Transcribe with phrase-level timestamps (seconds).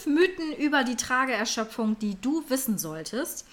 [0.00, 3.46] fünf Mythen über die Trageerschöpfung, die du wissen solltest.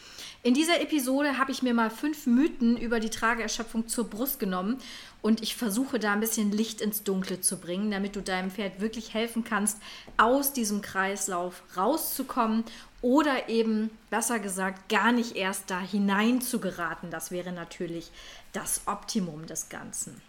[0.44, 4.78] In dieser Episode habe ich mir mal fünf Mythen über die Trageerschöpfung zur Brust genommen
[5.22, 8.80] und ich versuche da ein bisschen Licht ins Dunkle zu bringen, damit du deinem Pferd
[8.80, 9.78] wirklich helfen kannst,
[10.16, 12.64] aus diesem Kreislauf rauszukommen
[13.02, 17.10] oder eben, besser gesagt, gar nicht erst da hinein zu geraten.
[17.10, 18.12] Das wäre natürlich
[18.54, 20.22] das Optimum des Ganzen.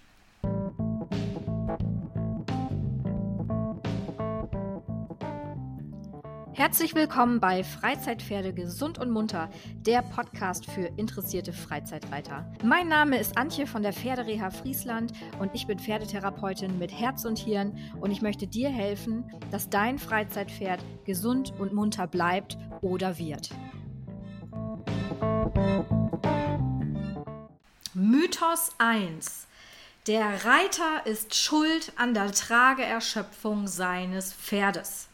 [6.59, 12.53] Herzlich willkommen bei Freizeitpferde gesund und munter, der Podcast für interessierte Freizeitreiter.
[12.65, 17.39] Mein Name ist Antje von der Pferdereha Friesland und ich bin Pferdetherapeutin mit Herz und
[17.39, 23.51] Hirn und ich möchte dir helfen, dass dein Freizeitpferd gesund und munter bleibt oder wird.
[27.95, 29.47] Mythos 1.
[30.09, 35.08] Der Reiter ist schuld an der Trageerschöpfung seines Pferdes.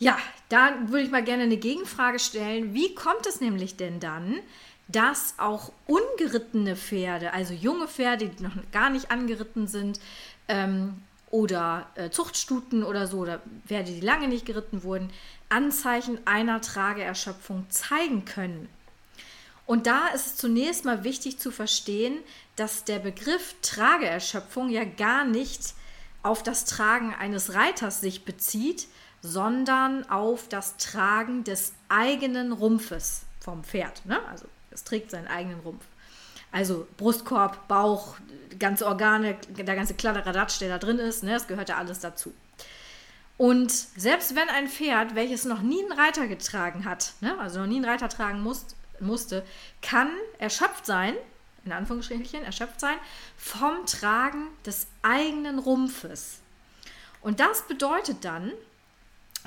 [0.00, 0.18] Ja,
[0.48, 2.72] da würde ich mal gerne eine Gegenfrage stellen.
[2.72, 4.40] Wie kommt es nämlich denn dann,
[4.88, 10.00] dass auch ungerittene Pferde, also junge Pferde, die noch gar nicht angeritten sind,
[10.48, 15.10] ähm, oder äh, Zuchtstuten oder so, oder Pferde, die lange nicht geritten wurden,
[15.50, 18.70] Anzeichen einer Trageerschöpfung zeigen können?
[19.66, 22.16] Und da ist es zunächst mal wichtig zu verstehen,
[22.56, 25.74] dass der Begriff Trageerschöpfung ja gar nicht
[26.22, 28.88] auf das Tragen eines Reiters sich bezieht,
[29.22, 34.04] sondern auf das Tragen des eigenen Rumpfes vom Pferd.
[34.06, 34.18] Ne?
[34.28, 35.84] Also es trägt seinen eigenen Rumpf.
[36.52, 38.16] Also Brustkorb, Bauch,
[38.58, 42.34] ganze Organe, der ganze Kladderadatsch, der da drin ist, ne, das gehört ja alles dazu.
[43.36, 47.66] Und selbst wenn ein Pferd, welches noch nie einen Reiter getragen hat, ne, also noch
[47.66, 48.66] nie einen Reiter tragen muss,
[48.98, 49.44] musste,
[49.80, 51.14] kann erschöpft sein,
[51.64, 52.96] in Anführungsstrichen erschöpft sein,
[53.36, 56.40] vom Tragen des eigenen Rumpfes.
[57.22, 58.52] Und das bedeutet dann,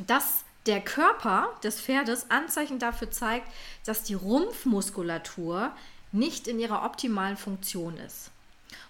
[0.07, 3.47] dass der Körper des Pferdes Anzeichen dafür zeigt,
[3.85, 5.71] dass die Rumpfmuskulatur
[6.11, 8.31] nicht in ihrer optimalen Funktion ist.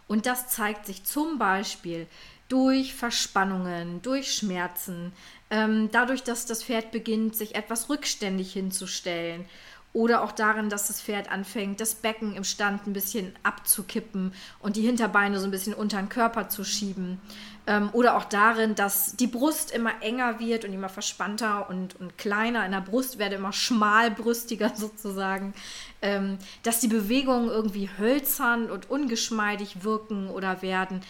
[0.08, 2.08] Und das zeigt sich zum Beispiel
[2.50, 5.14] durch Verspannungen, durch Schmerzen,
[5.50, 9.46] ähm, dadurch, dass das Pferd beginnt, sich etwas rückständig hinzustellen
[9.94, 14.76] oder auch darin, dass das Pferd anfängt, das Becken im Stand ein bisschen abzukippen und
[14.76, 17.22] die Hinterbeine so ein bisschen unter den Körper zu schieben.
[17.66, 22.18] Ähm, oder auch darin, dass die Brust immer enger wird und immer verspannter und, und
[22.18, 22.66] kleiner.
[22.66, 25.54] In der Brust werde immer schmalbrüstiger sozusagen.
[26.02, 31.02] Ähm, dass die Bewegungen irgendwie hölzern und ungeschmeidig wirken oder werden.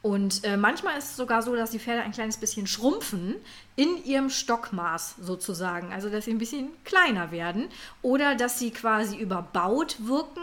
[0.00, 3.34] Und äh, manchmal ist es sogar so, dass die Pferde ein kleines bisschen schrumpfen
[3.74, 5.92] in ihrem Stockmaß sozusagen.
[5.92, 7.68] Also dass sie ein bisschen kleiner werden
[8.00, 10.42] oder dass sie quasi überbaut wirken,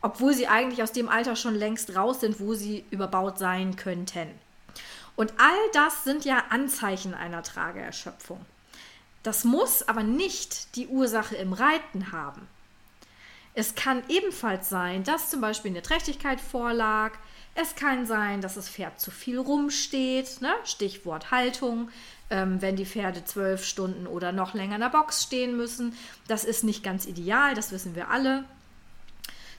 [0.00, 4.28] obwohl sie eigentlich aus dem Alter schon längst raus sind, wo sie überbaut sein könnten.
[5.16, 8.44] Und all das sind ja Anzeichen einer Trageerschöpfung.
[9.22, 12.48] Das muss aber nicht die Ursache im Reiten haben.
[13.54, 17.12] Es kann ebenfalls sein, dass zum Beispiel eine Trächtigkeit vorlag,
[17.54, 20.52] es kann sein, dass das Pferd zu viel rumsteht, ne?
[20.64, 21.88] Stichwort Haltung,
[22.30, 25.96] ähm, wenn die Pferde zwölf Stunden oder noch länger in der Box stehen müssen.
[26.26, 28.44] Das ist nicht ganz ideal, das wissen wir alle.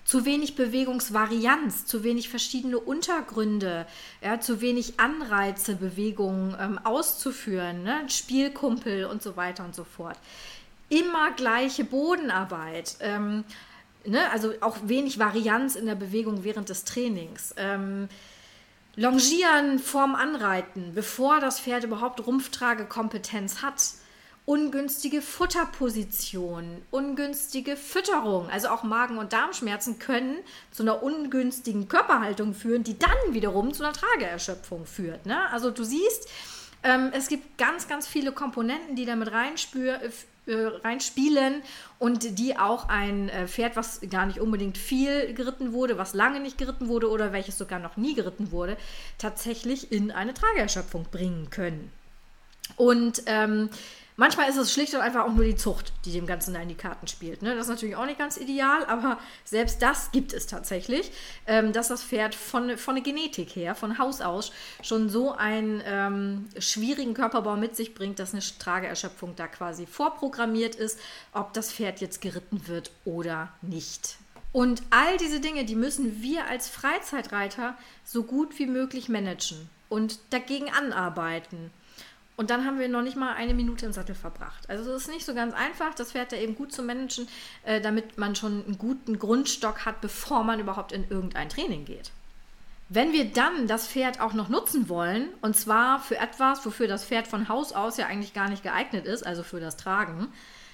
[0.03, 3.87] Zu wenig Bewegungsvarianz, zu wenig verschiedene Untergründe,
[4.21, 8.03] ja, zu wenig Anreize, Bewegungen ähm, auszuführen, ne?
[8.09, 10.17] Spielkumpel und so weiter und so fort.
[10.89, 12.97] Immer gleiche Bodenarbeit.
[12.99, 13.45] Ähm,
[14.07, 17.53] ne, also auch wenig Varianz in der Bewegung während des Trainings.
[17.57, 18.09] Ähm,
[18.97, 23.83] Longieren vorm Anreiten, bevor das Pferd überhaupt Rumpftragekompetenz hat.
[24.45, 30.37] Ungünstige Futterposition, ungünstige Fütterung, also auch Magen- und Darmschmerzen können
[30.71, 35.25] zu einer ungünstigen Körperhaltung führen, die dann wiederum zu einer Trageerschöpfung führt.
[35.25, 35.49] Ne?
[35.49, 36.29] Also du siehst,
[36.83, 40.11] ähm, es gibt ganz, ganz viele Komponenten, die damit reinspür, äh,
[40.47, 41.61] reinspielen
[41.99, 46.39] und die auch ein äh, Pferd, was gar nicht unbedingt viel geritten wurde, was lange
[46.39, 48.77] nicht geritten wurde oder welches sogar noch nie geritten wurde,
[49.17, 51.91] tatsächlich in eine Trageerschöpfung bringen können.
[52.77, 53.69] Und ähm,
[54.17, 56.69] Manchmal ist es schlicht und einfach auch nur die Zucht, die dem Ganzen da in
[56.69, 57.41] die Karten spielt.
[57.41, 57.53] Ne?
[57.53, 61.11] Das ist natürlich auch nicht ganz ideal, aber selbst das gibt es tatsächlich,
[61.47, 65.83] ähm, dass das Pferd von, von der Genetik her, von Haus aus, schon so einen
[65.85, 70.97] ähm, schwierigen Körperbau mit sich bringt, dass eine Trageerschöpfung da quasi vorprogrammiert ist,
[71.33, 74.15] ob das Pferd jetzt geritten wird oder nicht.
[74.53, 77.75] Und all diese Dinge, die müssen wir als Freizeitreiter
[78.05, 81.71] so gut wie möglich managen und dagegen anarbeiten.
[82.37, 84.69] Und dann haben wir noch nicht mal eine Minute im Sattel verbracht.
[84.69, 87.27] Also es ist nicht so ganz einfach, das Pferd da eben gut zu managen,
[87.63, 92.11] äh, damit man schon einen guten Grundstock hat, bevor man überhaupt in irgendein Training geht.
[92.89, 97.05] Wenn wir dann das Pferd auch noch nutzen wollen, und zwar für etwas, wofür das
[97.05, 100.27] Pferd von Haus aus ja eigentlich gar nicht geeignet ist, also für das Tragen,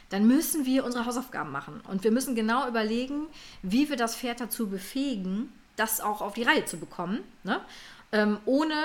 [0.09, 1.79] dann müssen wir unsere Hausaufgaben machen.
[1.87, 3.27] Und wir müssen genau überlegen,
[3.61, 7.61] wie wir das Pferd dazu befähigen, das auch auf die Reihe zu bekommen, ne?
[8.11, 8.75] ähm, ohne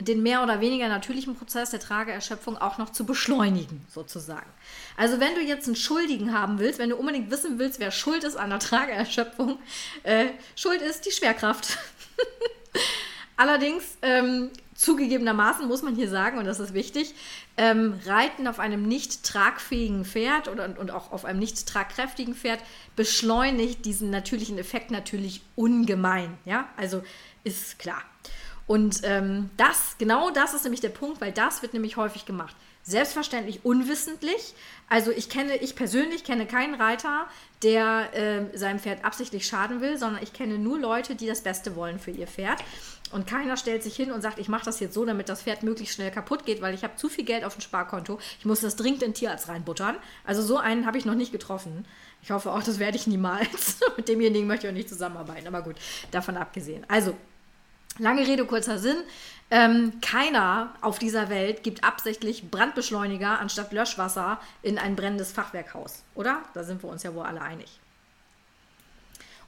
[0.00, 4.50] den mehr oder weniger natürlichen Prozess der Trageerschöpfung auch noch zu beschleunigen, sozusagen.
[4.96, 8.24] Also wenn du jetzt einen Schuldigen haben willst, wenn du unbedingt wissen willst, wer schuld
[8.24, 9.58] ist an der Trageerschöpfung,
[10.02, 10.26] äh,
[10.56, 11.78] schuld ist die Schwerkraft.
[13.36, 17.14] Allerdings, ähm, zugegebenermaßen muss man hier sagen, und das ist wichtig,
[17.56, 22.60] ähm, Reiten auf einem nicht tragfähigen Pferd oder, und auch auf einem nicht tragkräftigen Pferd
[22.96, 26.36] beschleunigt diesen natürlichen Effekt natürlich ungemein.
[26.44, 27.02] Ja, also
[27.44, 28.02] ist klar.
[28.66, 32.56] Und ähm, das, genau das ist nämlich der Punkt, weil das wird nämlich häufig gemacht.
[32.82, 34.54] Selbstverständlich unwissentlich.
[34.88, 37.26] Also ich kenne, ich persönlich kenne keinen Reiter,
[37.62, 41.76] der äh, seinem Pferd absichtlich schaden will, sondern ich kenne nur Leute, die das Beste
[41.76, 42.62] wollen für ihr Pferd.
[43.12, 45.62] Und keiner stellt sich hin und sagt, ich mache das jetzt so, damit das Pferd
[45.62, 48.18] möglichst schnell kaputt geht, weil ich habe zu viel Geld auf dem Sparkonto.
[48.38, 49.96] Ich muss das dringend in Tierarzt reinbuttern.
[50.24, 51.86] Also so einen habe ich noch nicht getroffen.
[52.22, 53.78] Ich hoffe auch, das werde ich niemals.
[53.96, 55.46] Mit demjenigen möchte ich auch nicht zusammenarbeiten.
[55.46, 55.76] Aber gut,
[56.10, 56.84] davon abgesehen.
[56.88, 57.14] Also,
[57.98, 58.96] lange Rede, kurzer Sinn.
[59.50, 66.42] Ähm, keiner auf dieser Welt gibt absichtlich Brandbeschleuniger anstatt Löschwasser in ein brennendes Fachwerkhaus, oder?
[66.54, 67.78] Da sind wir uns ja wohl alle einig.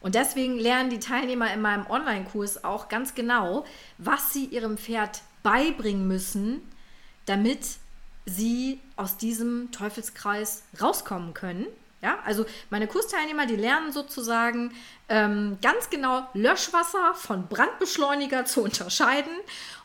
[0.01, 3.65] Und deswegen lernen die Teilnehmer in meinem Online-Kurs auch ganz genau,
[3.99, 6.61] was sie ihrem Pferd beibringen müssen,
[7.25, 7.67] damit
[8.27, 11.67] sie aus diesem Teufelskreis rauskommen können.
[12.07, 14.73] Ja, also meine Kursteilnehmer, die lernen sozusagen
[15.09, 19.33] ähm, ganz genau Löschwasser von Brandbeschleuniger zu unterscheiden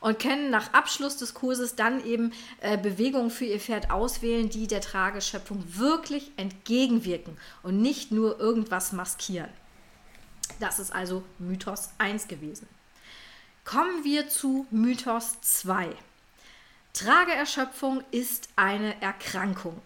[0.02, 4.68] und können nach Abschluss des Kurses dann eben äh, Bewegungen für ihr Pferd auswählen, die
[4.68, 9.50] der Trageschöpfung wirklich entgegenwirken und nicht nur irgendwas maskieren.
[10.60, 12.68] Das ist also Mythos 1 gewesen.
[13.66, 15.90] Kommen wir zu Mythos 2.
[16.94, 19.82] Trageerschöpfung ist eine Erkrankung.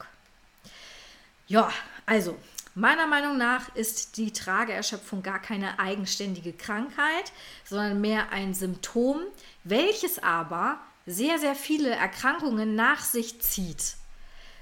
[1.48, 1.72] Ja,
[2.06, 2.38] also
[2.74, 7.32] meiner Meinung nach ist die Trageerschöpfung gar keine eigenständige Krankheit,
[7.64, 9.22] sondern mehr ein Symptom,
[9.64, 13.96] welches aber sehr, sehr viele Erkrankungen nach sich zieht.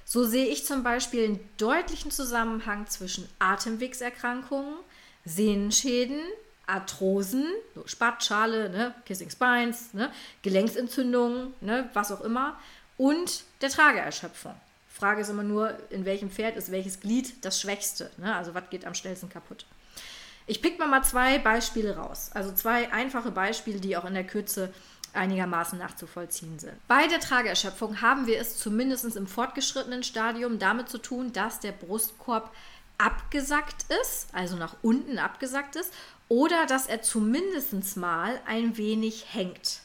[0.05, 4.75] So sehe ich zum Beispiel einen deutlichen Zusammenhang zwischen Atemwegserkrankungen,
[5.25, 6.19] Sehnenschäden,
[6.67, 10.11] Arthrosen, so Spatschale, ne, Kissing Spines, ne,
[10.41, 12.59] Gelenksentzündungen, ne, was auch immer,
[12.97, 14.55] und der Trageerschöpfung.
[15.03, 18.09] Frage ist immer nur, in welchem Pferd ist welches Glied das schwächste.
[18.15, 18.33] Ne?
[18.33, 19.65] Also was geht am schnellsten kaputt.
[20.47, 22.29] Ich pick mal mal zwei Beispiele raus.
[22.33, 24.73] Also zwei einfache Beispiele, die auch in der Kürze
[25.11, 26.71] einigermaßen nachzuvollziehen sind.
[26.87, 31.73] Bei der Trageerschöpfung haben wir es zumindest im fortgeschrittenen Stadium damit zu tun, dass der
[31.73, 32.53] Brustkorb
[32.97, 35.93] abgesackt ist, also nach unten abgesackt ist,
[36.29, 39.81] oder dass er zumindest mal ein wenig hängt.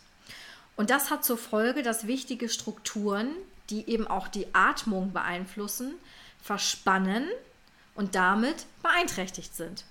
[0.76, 3.30] Und das hat zur Folge, dass wichtige Strukturen,
[3.70, 5.94] die eben auch die Atmung beeinflussen,
[6.40, 7.26] verspannen
[7.94, 9.84] und damit beeinträchtigt sind.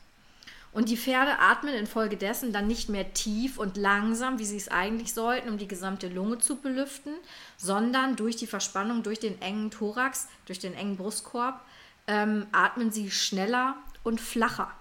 [0.73, 5.13] Und die Pferde atmen infolgedessen dann nicht mehr tief und langsam, wie sie es eigentlich
[5.13, 7.13] sollten, um die gesamte Lunge zu belüften,
[7.57, 11.59] sondern durch die Verspannung, durch den engen Thorax, durch den engen Brustkorb
[12.05, 14.71] ähm, atmen sie schneller und flacher.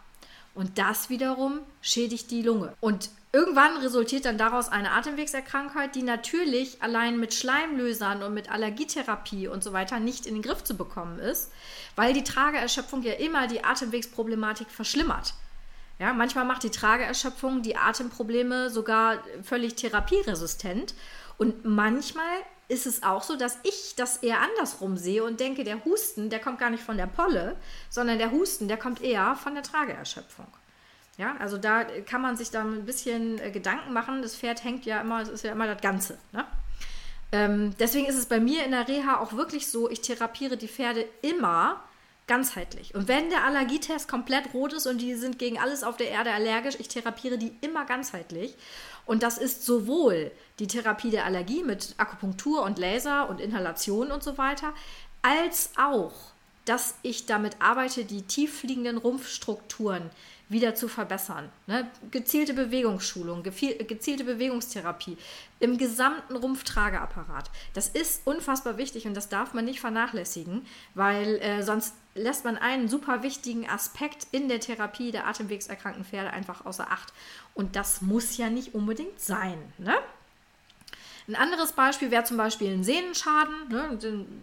[0.55, 2.75] Und das wiederum schädigt die Lunge.
[2.81, 9.47] Und irgendwann resultiert dann daraus eine Atemwegserkrankheit, die natürlich allein mit Schleimlösern und mit Allergietherapie
[9.47, 11.53] und so weiter nicht in den Griff zu bekommen ist,
[11.97, 15.35] weil die Trageerschöpfung ja immer die Atemwegsproblematik verschlimmert.
[15.99, 20.95] Ja, manchmal macht die Trageerschöpfung die Atemprobleme sogar völlig therapieresistent.
[21.37, 22.25] Und manchmal
[22.69, 26.41] ist es auch so, dass ich das eher andersrum sehe und denke, der Husten, der
[26.41, 27.57] kommt gar nicht von der Polle,
[27.91, 30.47] sondern der Husten, der kommt eher von der Trageerschöpfung.
[31.19, 34.23] Ja, also da kann man sich da ein bisschen äh, Gedanken machen.
[34.23, 36.19] Das Pferd hängt ja immer, es ist ja immer das Ganze.
[36.33, 36.45] Ne?
[37.33, 40.69] Ähm, deswegen ist es bei mir in der Reha auch wirklich so, ich therapiere die
[40.69, 41.83] Pferde immer
[42.27, 42.95] ganzheitlich.
[42.95, 46.33] Und wenn der Allergietest komplett rot ist und die sind gegen alles auf der Erde
[46.33, 48.55] allergisch, ich therapiere die immer ganzheitlich.
[49.07, 54.23] Und das ist sowohl die Therapie der Allergie mit Akupunktur und Laser und Inhalation und
[54.23, 54.75] so weiter,
[55.23, 56.13] als auch,
[56.65, 60.11] dass ich damit arbeite, die tieffliegenden Rumpfstrukturen
[60.49, 61.51] wieder zu verbessern.
[61.67, 61.91] Ne?
[62.11, 65.17] Gezielte Bewegungsschulung, gezielte Bewegungstherapie
[65.59, 67.51] im gesamten Rumpftrageapparat.
[67.75, 72.57] Das ist unfassbar wichtig und das darf man nicht vernachlässigen, weil äh, sonst lässt man
[72.57, 77.13] einen super wichtigen Aspekt in der Therapie der atemwegserkrankten Pferde einfach außer Acht.
[77.55, 79.59] Und das muss ja nicht unbedingt sein.
[79.79, 79.95] Ne?
[81.29, 83.69] Ein anderes Beispiel wäre zum Beispiel ein Sehnenschaden.
[83.69, 83.99] Ne?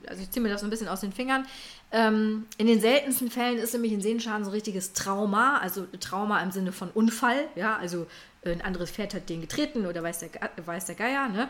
[0.08, 1.46] Also ich ziehe mir das ein bisschen aus den Fingern.
[1.92, 6.42] Ähm, in den seltensten Fällen ist nämlich ein Sehnenschaden so ein richtiges Trauma, also Trauma
[6.42, 8.08] im Sinne von Unfall, ja, also
[8.46, 10.30] ein anderes Pferd hat den getreten oder weiß der,
[10.66, 11.30] weiß der Geier.
[11.30, 11.48] Ne?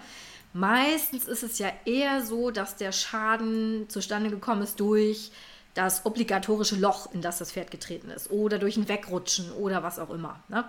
[0.54, 5.32] Meistens ist es ja eher so, dass der Schaden zustande gekommen ist durch
[5.74, 9.98] das obligatorische Loch, in das das Pferd getreten ist, oder durch ein Wegrutschen oder was
[9.98, 10.44] auch immer.
[10.48, 10.66] Ne?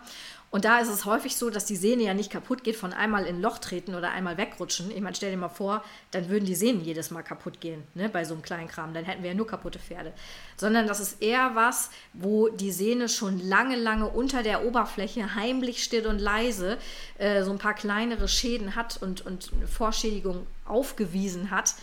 [0.54, 3.24] Und da ist es häufig so, dass die Sehne ja nicht kaputt geht von einmal
[3.24, 4.88] in ein Loch treten oder einmal wegrutschen.
[4.92, 5.82] Ich meine, stell dir mal vor,
[6.12, 8.94] dann würden die Sehnen jedes Mal kaputt gehen, ne, bei so einem kleinen Kram.
[8.94, 10.12] Dann hätten wir ja nur kaputte Pferde.
[10.56, 15.82] Sondern das ist eher was, wo die Sehne schon lange, lange unter der Oberfläche heimlich
[15.82, 16.78] still und leise
[17.18, 21.74] äh, so ein paar kleinere Schäden hat und, und eine Vorschädigung aufgewiesen hat,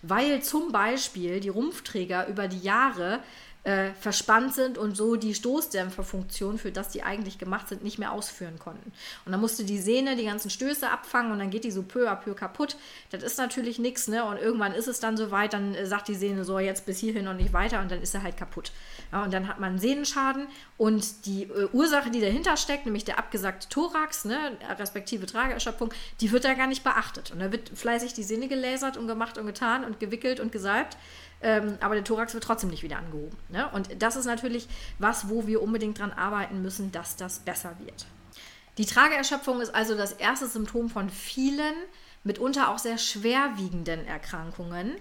[0.00, 3.20] weil zum Beispiel die Rumpfträger über die Jahre
[3.64, 8.12] äh, verspannt sind und so die Stoßdämpferfunktion, für das die eigentlich gemacht sind, nicht mehr
[8.12, 8.92] ausführen konnten.
[9.24, 12.10] Und dann musste die Sehne die ganzen Stöße abfangen und dann geht die so peu
[12.10, 12.76] à peu kaputt.
[13.10, 14.24] Das ist natürlich nichts, ne?
[14.24, 17.26] Und irgendwann ist es dann soweit, dann äh, sagt die Sehne so, jetzt bis hierhin
[17.26, 18.70] und nicht weiter und dann ist sie halt kaputt.
[19.12, 23.18] Ja, und dann hat man Sehnenschaden und die äh, Ursache, die dahinter steckt, nämlich der
[23.18, 27.30] abgesagte Thorax, ne, respektive Trageerschöpfung, die wird da gar nicht beachtet.
[27.30, 30.98] Und da wird fleißig die Sehne gelasert und gemacht und getan und gewickelt und gesalbt.
[31.44, 33.36] Ähm, aber der Thorax wird trotzdem nicht wieder angehoben.
[33.50, 33.68] Ne?
[33.72, 34.66] Und das ist natürlich
[34.98, 38.06] was, wo wir unbedingt dran arbeiten müssen, dass das besser wird.
[38.78, 41.74] Die Trageerschöpfung ist also das erste Symptom von vielen,
[42.24, 44.96] mitunter auch sehr schwerwiegenden Erkrankungen.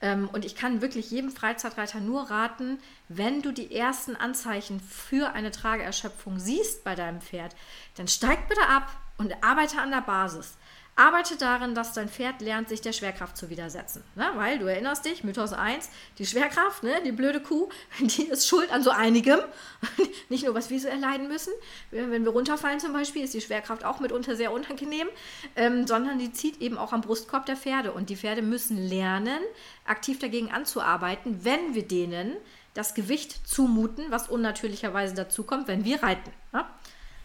[0.00, 2.78] Ähm, und ich kann wirklich jedem Freizeitreiter nur raten,
[3.08, 7.56] wenn du die ersten Anzeichen für eine Trageerschöpfung siehst bei deinem Pferd,
[7.96, 10.56] dann steig bitte ab und arbeite an der Basis.
[10.98, 14.02] Arbeite darin, dass dein Pferd lernt, sich der Schwerkraft zu widersetzen.
[14.16, 14.28] Ne?
[14.34, 17.00] Weil du erinnerst dich, Mythos 1, die Schwerkraft, ne?
[17.04, 17.68] die blöde Kuh,
[18.00, 19.38] die ist schuld an so einigem.
[20.28, 21.52] Nicht nur, was wir so erleiden müssen.
[21.92, 25.06] Wenn wir runterfallen zum Beispiel, ist die Schwerkraft auch mitunter sehr unangenehm,
[25.54, 27.92] ähm, sondern die zieht eben auch am Brustkorb der Pferde.
[27.92, 29.38] Und die Pferde müssen lernen,
[29.84, 32.36] aktiv dagegen anzuarbeiten, wenn wir denen
[32.74, 36.30] das Gewicht zumuten, was unnatürlicherweise dazukommt, wenn wir reiten.
[36.52, 36.64] Ne?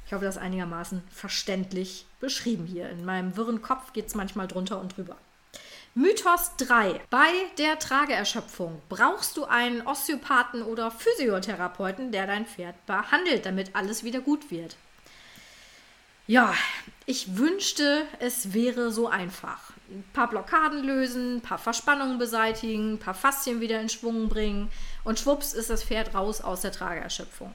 [0.06, 2.90] Ich hoffe, das ist einigermaßen verständlich beschrieben hier.
[2.90, 5.18] In meinem wirren Kopf geht es manchmal drunter und drüber.
[5.96, 7.02] Mythos 3.
[7.12, 14.04] Bei der Trageerschöpfung brauchst du einen Osteopathen oder Physiotherapeuten, der dein Pferd behandelt, damit alles
[14.04, 14.76] wieder gut wird.
[16.26, 16.56] Ja,
[17.06, 19.72] ich wünschte, es wäre so einfach.
[19.90, 24.72] Ein paar Blockaden lösen, ein paar Verspannungen beseitigen, ein paar Faszien wieder in Schwung bringen
[25.04, 27.54] und schwupps ist das Pferd raus aus der Trageerschöpfung.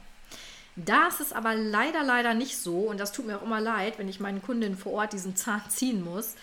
[0.85, 3.99] Da ist es aber leider, leider nicht so und das tut mir auch immer leid,
[3.99, 6.37] wenn ich meinen Kundinnen vor Ort diesen Zahn ziehen muss.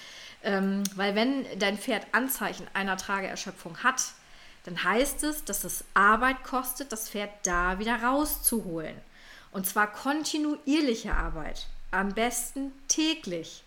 [0.44, 4.04] Ähm, weil wenn dein Pferd Anzeichen einer Trageerschöpfung hat,
[4.66, 8.96] dann heißt es, dass es Arbeit kostet, das Pferd da wieder rauszuholen.
[9.52, 11.68] Und zwar kontinuierliche Arbeit.
[11.92, 13.64] Am besten täglich.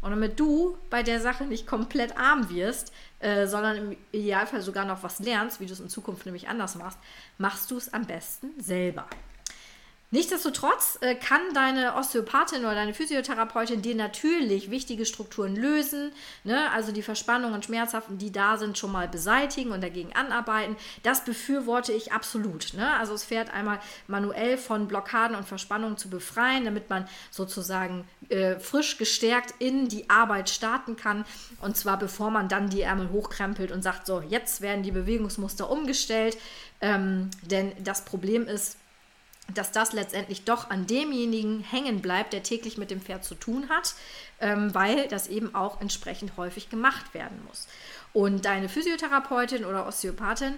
[0.00, 4.84] Und damit du bei der Sache nicht komplett arm wirst, äh, sondern im Idealfall sogar
[4.84, 6.98] noch was lernst, wie du es in Zukunft nämlich anders machst,
[7.36, 9.06] machst du es am besten selber.
[10.10, 16.12] Nichtsdestotrotz äh, kann deine Osteopathin oder deine Physiotherapeutin dir natürlich wichtige Strukturen lösen,
[16.44, 16.70] ne?
[16.72, 20.76] also die Verspannungen und Schmerzhaften, die da sind, schon mal beseitigen und dagegen anarbeiten.
[21.02, 22.72] Das befürworte ich absolut.
[22.72, 22.90] Ne?
[22.94, 28.58] Also es fährt einmal manuell von Blockaden und Verspannungen zu befreien, damit man sozusagen äh,
[28.58, 31.26] frisch gestärkt in die Arbeit starten kann.
[31.60, 35.68] Und zwar bevor man dann die Ärmel hochkrempelt und sagt, so, jetzt werden die Bewegungsmuster
[35.68, 36.38] umgestellt.
[36.80, 38.78] Ähm, denn das Problem ist,
[39.54, 43.68] dass das letztendlich doch an demjenigen hängen bleibt, der täglich mit dem Pferd zu tun
[43.68, 43.94] hat,
[44.40, 47.66] ähm, weil das eben auch entsprechend häufig gemacht werden muss.
[48.12, 50.54] Und deine Physiotherapeutin oder Osteopathin,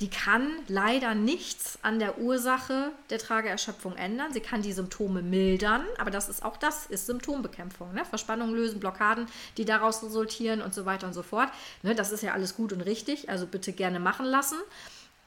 [0.00, 4.30] die kann leider nichts an der Ursache der Trageerschöpfung ändern.
[4.32, 7.94] Sie kann die Symptome mildern, aber das ist auch das ist Symptombekämpfung.
[7.94, 8.04] Ne?
[8.04, 9.26] Verspannungen lösen, Blockaden,
[9.56, 11.48] die daraus resultieren und so weiter und so fort.
[11.82, 11.94] Ne?
[11.94, 14.58] Das ist ja alles gut und richtig, also bitte gerne machen lassen.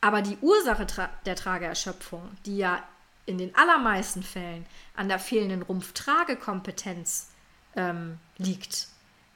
[0.01, 0.85] Aber die Ursache
[1.25, 2.83] der Trageerschöpfung, die ja
[3.29, 7.29] in den allermeisten Fällen an der fehlenden Rumpftragekompetenz
[7.75, 8.87] ähm, liegt,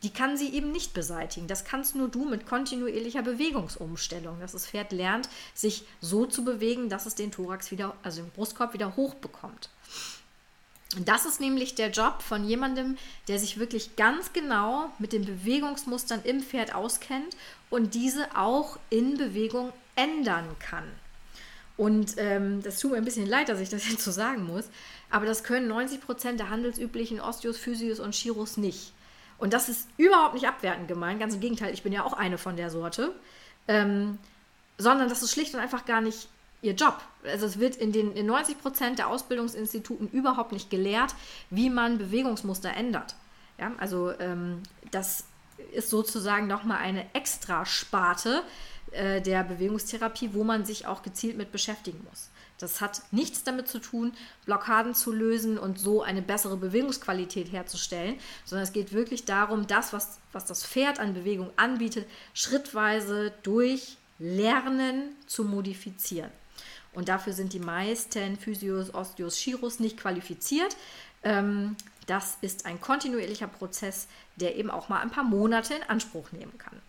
[0.02, 1.48] die kann sie eben nicht beseitigen.
[1.48, 6.90] Das kannst nur du mit kontinuierlicher Bewegungsumstellung, dass das Pferd lernt, sich so zu bewegen,
[6.90, 9.70] dass es den Thorax wieder, also den Brustkorb wieder hochbekommt.
[11.06, 12.98] Das ist nämlich der Job von jemandem,
[13.28, 17.38] der sich wirklich ganz genau mit den Bewegungsmustern im Pferd auskennt
[17.70, 20.92] und diese auch in Bewegung ändern kann.
[21.76, 24.66] Und ähm, das tut mir ein bisschen leid, dass ich das jetzt so sagen muss,
[25.10, 28.94] aber das können 90 Prozent der handelsüblichen Osteos, Physios und Chiros nicht.
[29.38, 32.38] Und das ist überhaupt nicht abwertend gemeint, ganz im Gegenteil, ich bin ja auch eine
[32.38, 33.14] von der Sorte,
[33.68, 34.18] ähm,
[34.78, 36.28] sondern das ist schlicht und einfach gar nicht
[36.62, 37.02] ihr Job.
[37.24, 41.14] Also es wird in den in 90 Prozent der Ausbildungsinstituten überhaupt nicht gelehrt,
[41.50, 43.16] wie man Bewegungsmuster ändert.
[43.60, 45.26] Ja, also ähm, das
[45.74, 48.44] ist sozusagen nochmal eine Extrasparte,
[48.94, 52.30] äh, der Bewegungstherapie, wo man sich auch gezielt mit beschäftigen muss.
[52.60, 54.14] Das hat nichts damit zu tun,
[54.46, 59.92] Blockaden zu lösen und so eine bessere Bewegungsqualität herzustellen, sondern es geht wirklich darum, das,
[59.92, 66.32] was, was das Pferd an Bewegung anbietet, schrittweise durch Lernen zu modifizieren.
[66.94, 70.78] Und dafür sind die meisten Physios, Osteos, Chiros nicht qualifiziert.
[71.24, 76.32] Ähm, das ist ein kontinuierlicher Prozess, der eben auch mal ein paar Monate in Anspruch
[76.32, 76.80] nehmen kann.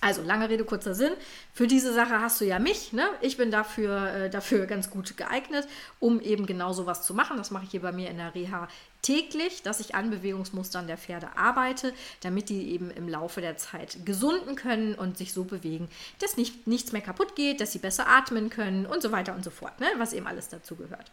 [0.00, 1.12] Also, lange Rede, kurzer Sinn.
[1.52, 2.92] Für diese Sache hast du ja mich.
[2.92, 3.08] Ne?
[3.22, 5.66] Ich bin dafür, äh, dafür ganz gut geeignet,
[6.00, 7.36] um eben genau sowas zu machen.
[7.38, 8.68] Das mache ich hier bei mir in der Reha
[9.02, 14.04] täglich, dass ich an Bewegungsmustern der Pferde arbeite, damit die eben im Laufe der Zeit
[14.04, 15.88] gesunden können und sich so bewegen,
[16.18, 19.44] dass nicht, nichts mehr kaputt geht, dass sie besser atmen können und so weiter und
[19.44, 19.86] so fort, ne?
[19.96, 21.10] was eben alles dazu gehört.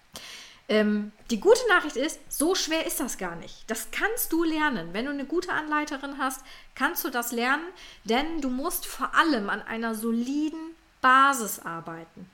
[0.69, 3.69] Ähm, die gute Nachricht ist, so schwer ist das gar nicht.
[3.69, 4.93] Das kannst du lernen.
[4.93, 6.41] Wenn du eine gute Anleiterin hast,
[6.73, 7.65] kannst du das lernen,
[8.05, 12.29] denn du musst vor allem an einer soliden Basis arbeiten.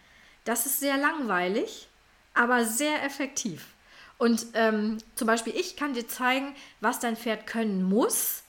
[0.45, 1.89] Das ist sehr langweilig,
[2.33, 3.65] aber sehr effektiv.
[4.17, 8.43] Und ähm, zum Beispiel, ich kann dir zeigen, was dein Pferd können muss,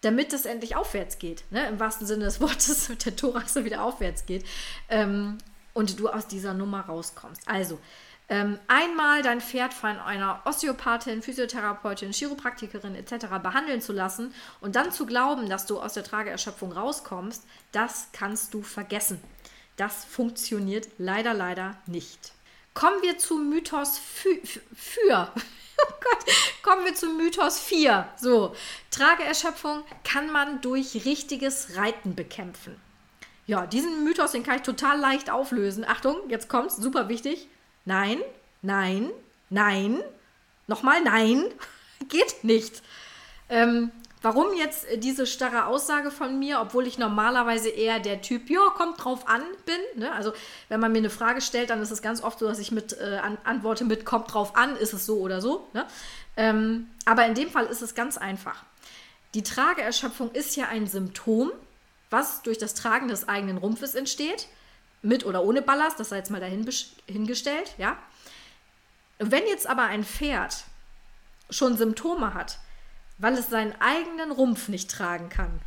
[0.00, 1.44] damit es endlich aufwärts geht.
[1.50, 1.68] Ne?
[1.68, 4.44] Im wahrsten Sinne des Wortes, der Thorax wieder aufwärts geht.
[4.88, 5.38] Ähm,
[5.74, 7.42] und du aus dieser Nummer rauskommst.
[7.46, 7.78] Also,
[8.30, 13.26] ähm, einmal dein Pferd von einer Osteopathin, Physiotherapeutin, Chiropraktikerin etc.
[13.42, 18.54] behandeln zu lassen und dann zu glauben, dass du aus der Trageerschöpfung rauskommst, das kannst
[18.54, 19.20] du vergessen.
[19.76, 22.32] Das funktioniert leider, leider nicht.
[22.72, 25.28] Kommen wir zu Mythos 4.
[25.82, 28.06] Oh Gott, kommen wir zu Mythos 4.
[28.18, 28.54] So,
[28.90, 32.78] Trageerschöpfung kann man durch richtiges Reiten bekämpfen.
[33.46, 35.86] Ja, diesen Mythos, den kann ich total leicht auflösen.
[35.88, 37.48] Achtung, jetzt kommt's, super wichtig.
[37.90, 38.20] Nein,
[38.62, 39.10] nein,
[39.48, 40.00] nein,
[40.68, 41.42] nochmal nein,
[42.08, 42.82] geht nicht.
[43.48, 43.90] Ähm,
[44.22, 49.02] warum jetzt diese starre Aussage von mir, obwohl ich normalerweise eher der Typ, ja, kommt
[49.02, 49.80] drauf an bin.
[50.00, 50.12] Ne?
[50.12, 50.32] Also
[50.68, 52.96] wenn man mir eine Frage stellt, dann ist es ganz oft so, dass ich mit
[53.00, 55.66] äh, an, antworte mit kommt drauf an, ist es so oder so.
[55.72, 55.84] Ne?
[56.36, 58.62] Ähm, aber in dem Fall ist es ganz einfach.
[59.34, 61.50] Die Trageerschöpfung ist ja ein Symptom,
[62.08, 64.46] was durch das Tragen des eigenen Rumpfes entsteht
[65.02, 67.98] mit oder ohne Ballast, das sei jetzt mal dahingestellt, ja.
[69.18, 70.64] Wenn jetzt aber ein Pferd
[71.50, 72.58] schon Symptome hat,
[73.18, 75.60] weil es seinen eigenen Rumpf nicht tragen kann,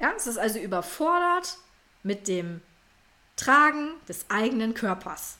[0.00, 1.58] ja, es ist also überfordert
[2.02, 2.60] mit dem
[3.36, 5.38] Tragen des eigenen Körpers.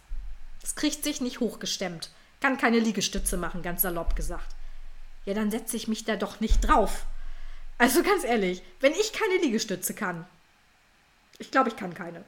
[0.63, 4.55] Es kriegt sich nicht hochgestemmt, kann keine Liegestütze machen, ganz salopp gesagt.
[5.25, 7.07] Ja, dann setze ich mich da doch nicht drauf.
[7.77, 10.27] Also ganz ehrlich, wenn ich keine Liegestütze kann,
[11.39, 12.25] ich glaube, ich kann keine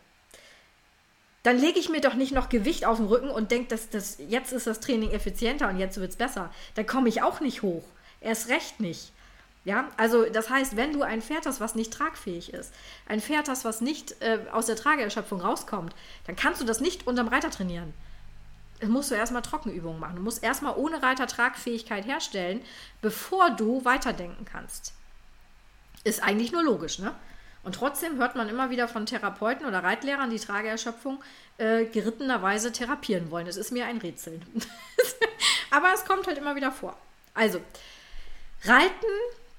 [1.42, 4.18] dann lege ich mir doch nicht noch Gewicht auf den Rücken und denke, dass das,
[4.18, 6.50] jetzt ist das Training effizienter und jetzt wird es besser.
[6.74, 7.84] Dann komme ich auch nicht hoch.
[8.20, 9.12] Erst recht nicht.
[9.64, 12.72] Ja, also das heißt, wenn du ein Pferd hast, was nicht tragfähig ist,
[13.06, 15.94] ein Pferd hast, was nicht äh, aus der Trageerschöpfung rauskommt,
[16.26, 17.92] dann kannst du das nicht unterm Reiter trainieren.
[18.80, 20.16] Dann musst du erstmal Trockenübungen machen.
[20.16, 22.62] Du musst erstmal ohne Reiter Tragfähigkeit herstellen,
[23.02, 24.94] bevor du weiterdenken kannst.
[26.04, 27.14] Ist eigentlich nur logisch, ne?
[27.62, 31.22] Und trotzdem hört man immer wieder von Therapeuten oder Reitlehrern, die Trageerschöpfung
[31.58, 33.46] äh, gerittenerweise therapieren wollen.
[33.46, 34.40] Es ist mir ein Rätsel.
[35.70, 36.96] Aber es kommt halt immer wieder vor.
[37.34, 37.60] Also,
[38.64, 39.06] Reiten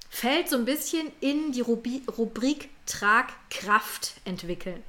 [0.10, 4.84] fällt so ein bisschen in die Rubi Rubrik Tragkraft entwickeln.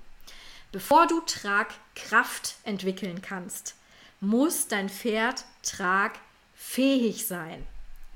[0.73, 3.75] Bevor du Tragkraft entwickeln kannst,
[4.21, 7.67] muss dein Pferd tragfähig sein.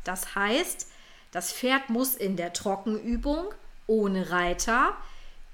[0.04, 0.88] Das heißt,
[1.32, 3.52] das Pferd muss in der Trockenübung
[3.86, 4.96] ohne Reiter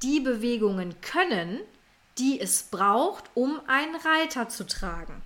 [0.02, 1.60] die Bewegungen können,
[2.18, 5.22] die es braucht, um einen Reiter zu tragen.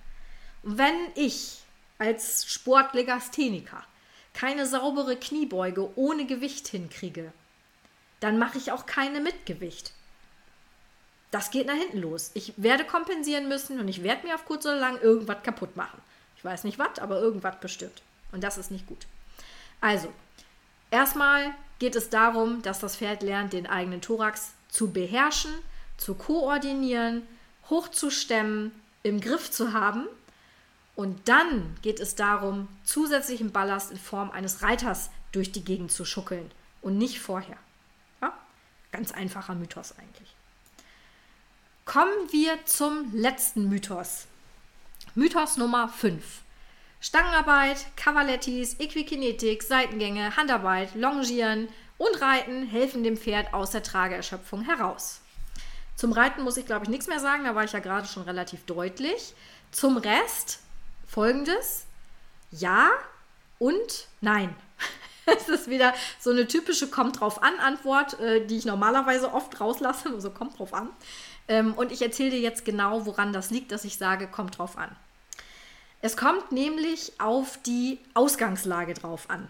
[0.63, 1.61] Wenn ich
[1.97, 3.83] als Sportlegastheniker
[4.33, 7.31] keine saubere Kniebeuge ohne Gewicht hinkriege,
[8.19, 9.93] dann mache ich auch keine mit Gewicht.
[11.31, 12.31] Das geht nach hinten los.
[12.35, 16.01] Ich werde kompensieren müssen und ich werde mir auf kurz oder lang irgendwas kaputt machen.
[16.37, 18.01] Ich weiß nicht was, aber irgendwas bestimmt.
[18.31, 19.07] Und das ist nicht gut.
[19.81, 20.11] Also,
[20.91, 25.51] erstmal geht es darum, dass das Pferd lernt, den eigenen Thorax zu beherrschen,
[25.97, 27.23] zu koordinieren,
[27.69, 28.71] hochzustemmen,
[29.03, 30.07] im Griff zu haben.
[30.95, 36.05] Und dann geht es darum, zusätzlichen Ballast in Form eines Reiters durch die Gegend zu
[36.05, 36.49] schuckeln
[36.81, 37.57] und nicht vorher.
[38.21, 38.33] Ja?
[38.91, 40.35] Ganz einfacher Mythos eigentlich.
[41.85, 44.27] Kommen wir zum letzten Mythos.
[45.15, 46.41] Mythos Nummer 5.
[46.99, 55.21] Stangenarbeit, Cavalettis, Equikinetik, Seitengänge, Handarbeit, Longieren und Reiten helfen dem Pferd aus der Trageerschöpfung heraus.
[55.95, 58.23] Zum Reiten muss ich, glaube ich, nichts mehr sagen, da war ich ja gerade schon
[58.23, 59.33] relativ deutlich.
[59.71, 60.59] Zum Rest
[61.07, 61.85] folgendes:
[62.51, 62.89] Ja
[63.59, 64.55] und nein.
[65.29, 69.59] Es ist wieder so eine typische Kommt drauf an Antwort, äh, die ich normalerweise oft
[69.59, 70.09] rauslasse.
[70.13, 70.89] Also kommt drauf an.
[71.49, 74.77] Ähm, und ich erzähle dir jetzt genau, woran das liegt, dass ich sage, kommt drauf
[74.77, 74.95] an.
[76.01, 79.49] Es kommt nämlich auf die Ausgangslage drauf an.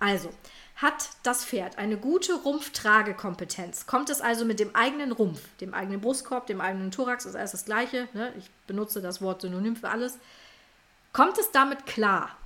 [0.00, 0.30] Also,
[0.76, 3.86] hat das Pferd eine gute Rumpftragekompetenz?
[3.86, 7.52] Kommt es also mit dem eigenen Rumpf, dem eigenen Brustkorb, dem eigenen Thorax, ist alles
[7.52, 8.08] das Gleiche.
[8.12, 8.32] Ne?
[8.36, 10.18] Ich benutze das Wort synonym für alles.
[11.12, 12.36] Kommt es damit klar?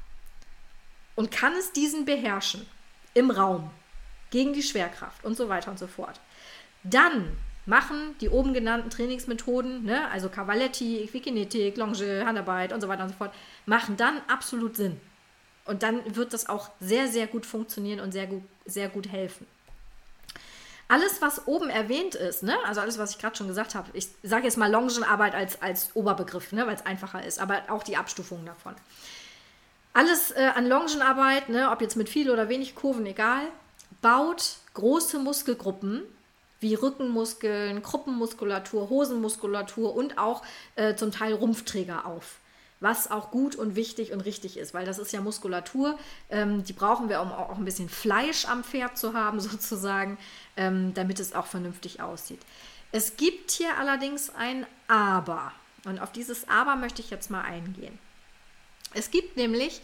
[1.14, 2.66] Und kann es diesen beherrschen
[3.14, 3.70] im Raum,
[4.30, 6.20] gegen die Schwerkraft und so weiter und so fort?
[6.84, 7.36] Dann
[7.68, 13.10] machen die oben genannten Trainingsmethoden, ne, also Cavaletti, Equikinetik, Longe, Handarbeit und so weiter und
[13.10, 13.34] so fort,
[13.66, 14.98] machen dann absolut Sinn.
[15.66, 19.46] Und dann wird das auch sehr, sehr gut funktionieren und sehr gut, sehr gut helfen.
[20.88, 24.08] Alles, was oben erwähnt ist, ne, also alles, was ich gerade schon gesagt habe, ich
[24.22, 27.98] sage jetzt mal Longenarbeit als, als Oberbegriff, ne, weil es einfacher ist, aber auch die
[27.98, 28.74] Abstufungen davon.
[29.92, 33.42] Alles äh, an Longenarbeit, ne, ob jetzt mit viel oder wenig Kurven, egal,
[34.00, 36.04] baut große Muskelgruppen
[36.60, 40.42] wie Rückenmuskeln, Kruppenmuskulatur, Hosenmuskulatur und auch
[40.76, 42.38] äh, zum Teil Rumpfträger auf.
[42.80, 45.98] Was auch gut und wichtig und richtig ist, weil das ist ja Muskulatur,
[46.30, 50.18] ähm, die brauchen wir, um auch ein bisschen Fleisch am Pferd zu haben, sozusagen,
[50.56, 52.40] ähm, damit es auch vernünftig aussieht.
[52.92, 55.52] Es gibt hier allerdings ein Aber.
[55.84, 57.98] Und auf dieses Aber möchte ich jetzt mal eingehen.
[58.94, 59.82] Es gibt nämlich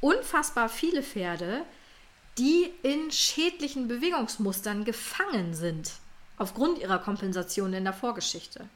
[0.00, 1.62] unfassbar viele Pferde,
[2.38, 5.90] die in schädlichen Bewegungsmustern gefangen sind
[6.38, 8.66] aufgrund ihrer Kompensation in der Vorgeschichte.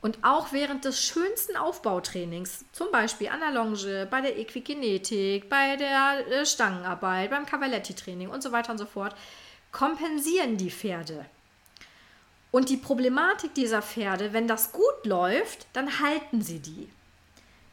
[0.00, 5.76] Und auch während des schönsten Aufbautrainings, zum Beispiel an der Longe, bei der Equikinetik, bei
[5.76, 9.16] der äh, Stangenarbeit, beim Cavaletti-Training und so weiter und so fort,
[9.72, 11.26] kompensieren die Pferde.
[12.52, 16.88] Und die Problematik dieser Pferde, wenn das gut läuft, dann halten sie die.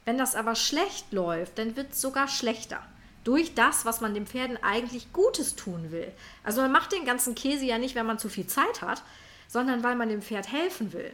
[0.03, 2.81] Wenn das aber schlecht läuft, dann wird es sogar schlechter
[3.25, 6.11] durch das, was man den Pferden eigentlich Gutes tun will.
[6.43, 9.03] Also man macht den ganzen Käse ja nicht, wenn man zu viel Zeit hat,
[9.49, 11.11] sondern weil man dem Pferd helfen will.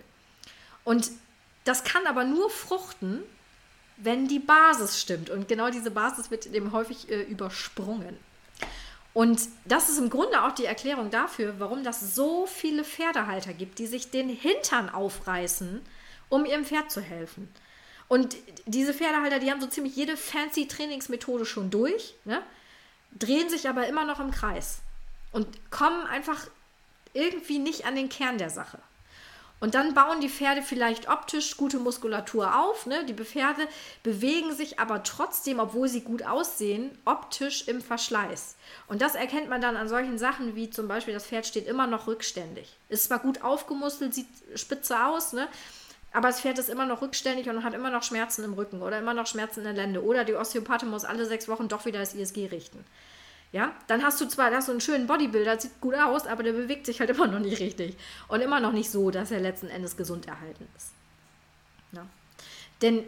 [0.84, 1.10] Und
[1.64, 3.24] das kann aber nur fruchten,
[3.98, 5.30] wenn die Basis stimmt.
[5.30, 8.18] Und genau diese Basis wird eben häufig äh, übersprungen.
[9.14, 13.80] Und das ist im Grunde auch die Erklärung dafür, warum das so viele Pferdehalter gibt,
[13.80, 15.82] die sich den Hintern aufreißen,
[16.30, 17.50] um ihrem Pferd zu helfen.
[18.12, 22.44] Und diese Pferdehalter, die haben so ziemlich jede fancy Trainingsmethode schon durch, ne?
[23.18, 24.80] drehen sich aber immer noch im Kreis
[25.32, 26.48] und kommen einfach
[27.14, 28.80] irgendwie nicht an den Kern der Sache.
[29.62, 32.86] Und dann bauen die Pferde vielleicht optisch gute Muskulatur auf.
[32.86, 33.06] Ne?
[33.06, 33.66] Die Pferde
[34.04, 38.56] bewegen sich aber trotzdem, obwohl sie gut aussehen, optisch im Verschleiß.
[38.88, 41.88] Und das erkennt man dann an solchen Sachen wie zum Beispiel, das Pferd steht immer
[41.88, 42.76] noch rückständig.
[42.90, 45.48] Ist zwar gut aufgemustelt, sieht spitze aus, ne?
[46.14, 49.00] Aber das Pferd ist immer noch rückständig und hat immer noch Schmerzen im Rücken oder
[49.00, 52.00] immer noch Schmerzen in der Lende oder die Osteopathin muss alle sechs Wochen doch wieder
[52.00, 52.84] das ISG richten.
[53.54, 56.54] Ja, dann hast du zwar hast du einen schönen Bodybuilder, sieht gut aus, aber der
[56.54, 57.98] bewegt sich halt immer noch nicht richtig
[58.30, 60.92] und immer noch nicht so, dass er letzten Endes gesund erhalten ist.
[61.92, 62.06] Ja.
[62.82, 63.04] Denn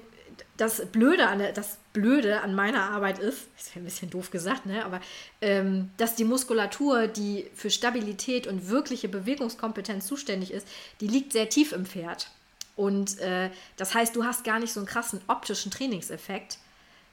[0.57, 4.31] das Blöde, an der, das Blöde an meiner Arbeit ist, ist ja ein bisschen doof
[4.31, 4.83] gesagt, ne?
[4.85, 4.99] aber
[5.41, 10.67] ähm, dass die Muskulatur, die für Stabilität und wirkliche Bewegungskompetenz zuständig ist,
[10.99, 12.29] die liegt sehr tief im Pferd.
[12.75, 16.57] Und äh, das heißt, du hast gar nicht so einen krassen optischen Trainingseffekt.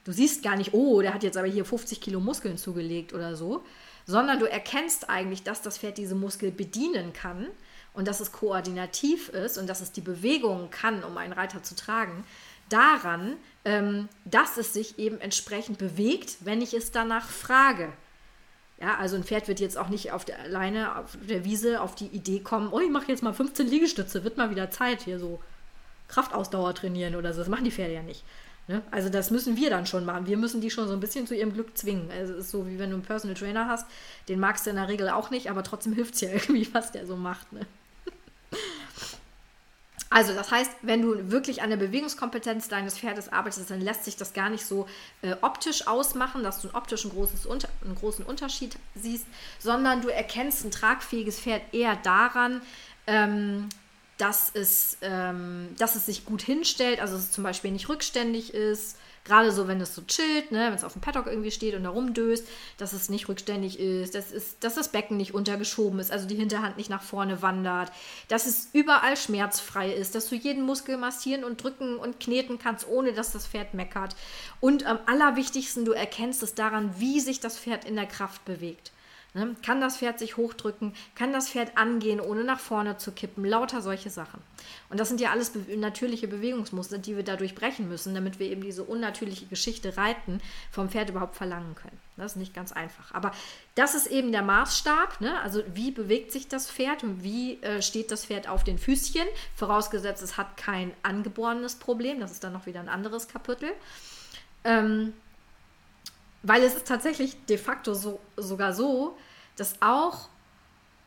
[0.04, 3.36] Du siehst gar nicht, oh, der hat jetzt aber hier 50 Kilo Muskeln zugelegt oder
[3.36, 3.64] so,
[4.06, 7.46] sondern du erkennst eigentlich, dass das Pferd diese Muskel bedienen kann
[7.92, 11.76] und dass es koordinativ ist und dass es die Bewegungen kann, um einen Reiter zu
[11.76, 12.24] tragen,
[12.70, 17.92] daran, ähm, dass es sich eben entsprechend bewegt, wenn ich es danach frage.
[18.80, 21.94] Ja, also ein Pferd wird jetzt auch nicht auf der, alleine auf der Wiese auf
[21.94, 25.18] die Idee kommen, oh, ich mache jetzt mal 15 Liegestütze, wird mal wieder Zeit, hier
[25.18, 25.42] so
[26.10, 27.40] Kraftausdauer trainieren oder so.
[27.40, 28.24] Das machen die Pferde ja nicht.
[28.68, 28.82] Ne?
[28.90, 30.26] Also das müssen wir dann schon machen.
[30.26, 32.10] Wir müssen die schon so ein bisschen zu ihrem Glück zwingen.
[32.10, 33.86] Also es ist so, wie wenn du einen Personal Trainer hast,
[34.28, 36.92] den magst du in der Regel auch nicht, aber trotzdem hilft es ja irgendwie, was
[36.92, 37.52] der so macht.
[37.52, 37.66] Ne?
[40.12, 44.16] Also das heißt, wenn du wirklich an der Bewegungskompetenz deines Pferdes arbeitest, dann lässt sich
[44.16, 44.88] das gar nicht so
[45.22, 49.24] äh, optisch ausmachen, dass du einen optischen großes unter, einen großen Unterschied siehst,
[49.60, 52.60] sondern du erkennst ein tragfähiges Pferd eher daran,
[53.06, 53.68] ähm,
[54.20, 58.54] dass, es, ähm, dass es sich gut hinstellt, also dass es zum Beispiel nicht rückständig
[58.54, 61.74] ist, Gerade so, wenn es so chillt, ne, wenn es auf dem Paddock irgendwie steht
[61.74, 66.00] und da rumdöst, dass es nicht rückständig ist, dass, ist, dass das Becken nicht untergeschoben
[66.00, 67.92] ist, also die Hinterhand nicht nach vorne wandert,
[68.28, 72.88] dass es überall schmerzfrei ist, dass du jeden Muskel massieren und drücken und kneten kannst,
[72.88, 74.16] ohne dass das Pferd meckert.
[74.58, 78.90] Und am allerwichtigsten, du erkennst es daran, wie sich das Pferd in der Kraft bewegt.
[79.32, 79.54] Ne?
[79.64, 80.94] Kann das Pferd sich hochdrücken?
[81.14, 83.44] Kann das Pferd angehen, ohne nach vorne zu kippen?
[83.44, 84.40] Lauter solche Sachen.
[84.88, 88.50] Und das sind ja alles be natürliche Bewegungsmuster, die wir dadurch brechen müssen, damit wir
[88.50, 90.40] eben diese unnatürliche Geschichte reiten
[90.70, 91.98] vom Pferd überhaupt verlangen können.
[92.16, 93.14] Das ist nicht ganz einfach.
[93.14, 93.32] Aber
[93.76, 95.20] das ist eben der Maßstab.
[95.20, 95.40] Ne?
[95.40, 99.26] Also wie bewegt sich das Pferd und wie äh, steht das Pferd auf den Füßchen?
[99.54, 102.20] Vorausgesetzt, es hat kein angeborenes Problem.
[102.20, 103.70] Das ist dann noch wieder ein anderes Kapitel.
[104.64, 105.14] Ähm,
[106.42, 109.16] weil es ist tatsächlich de facto so, sogar so,
[109.56, 110.28] dass auch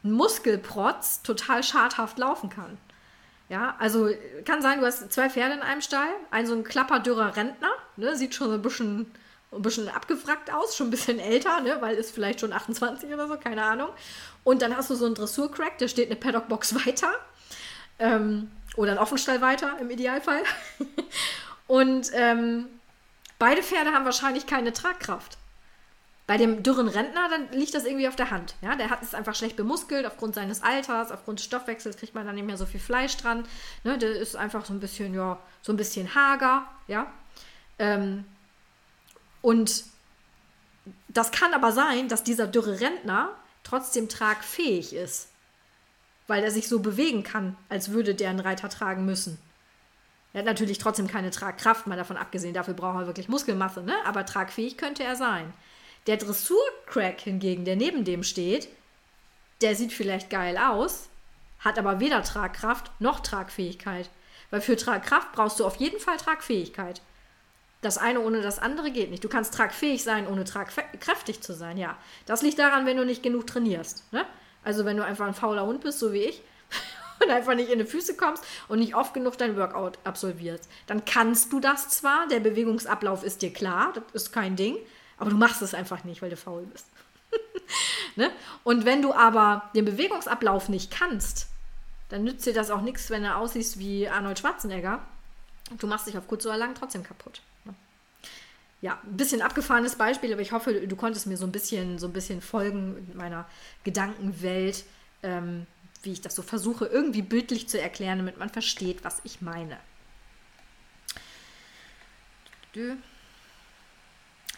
[0.04, 2.78] ein Muskelprotz total schadhaft laufen kann.
[3.50, 4.10] Ja, also
[4.46, 8.16] kann sein, du hast zwei Pferde in einem Stall, ein so ein klapperdürrer Rentner, ne,
[8.16, 9.12] sieht schon so ein bisschen,
[9.52, 13.28] ein bisschen abgefrackt aus, schon ein bisschen älter, ne, weil ist vielleicht schon 28 oder
[13.28, 13.90] so, keine Ahnung.
[14.44, 17.14] Und dann hast du so einen Dressurcrack, der steht eine Paddockbox weiter
[18.00, 20.44] ähm, oder ein Offenstall weiter im Idealfall.
[21.68, 22.68] Und ähm,
[23.44, 25.38] Beide Pferde haben wahrscheinlich keine Tragkraft.
[26.28, 28.56] Bei dem dürren Rentner, dann liegt das irgendwie auf der Hand.
[28.62, 32.26] Ja, der hat es einfach schlecht bemuskelt aufgrund seines Alters, aufgrund des Stoffwechsels kriegt man
[32.26, 33.46] dann nicht mehr so viel Fleisch dran.
[33.84, 37.12] Ne, der ist einfach so ein bisschen, ja, so ein bisschen hager, ja.
[37.80, 38.24] Ähm,
[39.42, 39.84] und
[41.10, 43.32] das kann aber sein, dass dieser dürre Rentner
[43.66, 45.28] trotzdem tragfähig ist,
[46.28, 49.38] weil er sich so bewegen kann, als würde der einen Reiter tragen müssen.
[50.34, 52.54] Er hat natürlich trotzdem keine Tragkraft, mal davon abgesehen.
[52.54, 53.94] Dafür braucht er wirklich Muskelmasse, ne?
[54.06, 55.54] Aber tragfähig könnte er sein.
[56.08, 58.68] Der Dressurcrack hingegen, der neben dem steht,
[59.62, 61.10] der sieht vielleicht geil aus,
[61.60, 64.10] hat aber weder Tragkraft noch Tragfähigkeit.
[64.50, 67.02] Weil für Tragkraft brauchst du auf jeden Fall Tragfähigkeit.
[67.82, 69.24] Das eine ohne das andere geht nicht.
[69.24, 71.98] Du kannst tragfähig sein, ohne tragkräftig zu sein, ja.
[72.26, 74.12] Das liegt daran, wenn du nicht genug trainierst.
[74.12, 74.26] Ne?
[74.64, 76.42] Also wenn du einfach ein fauler Hund bist, so wie ich,
[77.24, 80.70] und einfach nicht in die Füße kommst und nicht oft genug dein Workout absolvierst.
[80.88, 84.78] Dann kannst du das zwar, der Bewegungsablauf ist dir klar, das ist kein Ding,
[85.18, 86.88] aber du machst es einfach nicht, weil du faul bist.
[88.16, 88.32] ne?
[88.64, 91.48] Und wenn du aber den Bewegungsablauf nicht kannst,
[92.10, 95.02] dann nützt dir das auch nichts, wenn du aussiehst wie Arnold Schwarzenegger.
[95.80, 97.42] Du machst dich auf kurz oder lang trotzdem kaputt.
[97.66, 97.74] Ne?
[98.82, 102.08] Ja, ein bisschen abgefahrenes Beispiel, aber ich hoffe, du konntest mir so ein bisschen, so
[102.08, 103.46] ein bisschen folgen in meiner
[103.84, 104.84] Gedankenwelt.
[105.24, 105.66] Ähm,
[106.04, 109.78] wie ich das so versuche, irgendwie bildlich zu erklären, damit man versteht, was ich meine.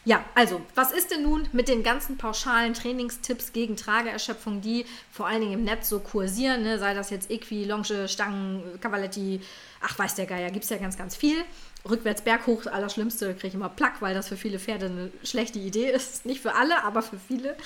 [0.05, 5.25] Ja, also, was ist denn nun mit den ganzen pauschalen Trainingstipps gegen Trageerschöpfung, die vor
[5.25, 6.77] allen Dingen im Netz so kursieren, ne?
[6.77, 9.41] sei das jetzt Equi, Longe, Stangen, Cavaletti,
[9.81, 11.43] ach weiß der Geier, gibt es ja ganz, ganz viel.
[11.89, 15.58] Rückwärts berghoch, das Allerschlimmste, kriege ich immer Plack, weil das für viele Pferde eine schlechte
[15.58, 16.25] Idee ist.
[16.25, 17.58] Nicht für alle, aber für viele.